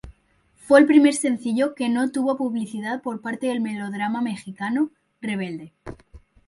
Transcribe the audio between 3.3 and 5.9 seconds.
del melodrama mexicano "Rebelde".